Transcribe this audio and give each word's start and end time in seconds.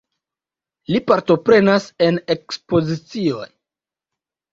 Li 0.93 1.01
partoprenas 1.11 1.85
en 2.05 2.17
ekspozicioj. 2.37 3.45